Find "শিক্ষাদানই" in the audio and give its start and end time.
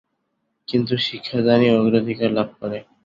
1.07-1.69